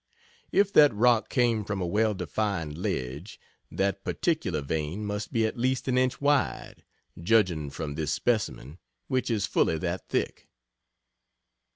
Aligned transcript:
If 0.51 0.73
that 0.73 0.91
rock 0.95 1.29
came 1.29 1.63
from 1.63 1.79
a 1.79 1.85
well 1.85 2.15
defined 2.15 2.75
ledge, 2.75 3.39
that 3.69 4.03
particular 4.03 4.61
vein 4.61 5.05
must 5.05 5.31
be 5.31 5.45
at 5.45 5.59
least 5.59 5.87
an 5.87 5.95
inch 5.95 6.19
wide, 6.19 6.83
judging 7.21 7.69
from 7.69 7.93
this 7.93 8.11
specimen, 8.11 8.79
which 9.09 9.29
is 9.29 9.45
fully 9.45 9.77
that 9.77 10.09
thick. 10.09 10.49